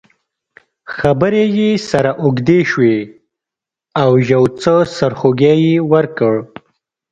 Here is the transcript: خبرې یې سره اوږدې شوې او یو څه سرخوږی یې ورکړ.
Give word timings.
خبرې 0.97 1.43
یې 1.57 1.69
سره 1.89 2.11
اوږدې 2.23 2.59
شوې 2.71 2.97
او 4.01 4.11
یو 4.31 4.43
څه 4.61 4.73
سرخوږی 4.97 5.55
یې 5.65 5.75
ورکړ. 5.91 6.33